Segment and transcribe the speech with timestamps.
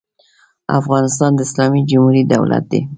[0.79, 2.81] افغانستان د اسلامي جمهوري دولت دی.